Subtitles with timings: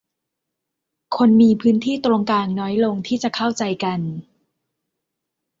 [1.15, 3.99] คนมีพื้นที่ตรงกลางน้อยลงที่จะเข้าใจกัน